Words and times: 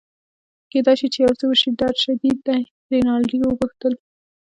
کیدای 0.71 0.95
شي 0.99 1.07
چي 1.13 1.19
یو 1.25 1.33
څه 1.39 1.45
وشي، 1.47 1.69
درد 1.79 1.97
شدید 2.05 2.37
دی؟ 2.47 2.59
رینالډي 2.91 3.37
وپوښتل. 3.41 3.93